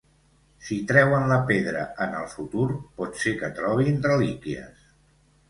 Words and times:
Si 0.69 0.77
treuen 0.91 1.25
la 1.31 1.37
pedra 1.51 1.83
en 2.07 2.15
el 2.21 2.25
futur, 2.33 2.65
pot 3.03 3.21
ser 3.25 3.35
que 3.43 3.53
trobin 3.61 4.03
relíquies. 4.09 4.91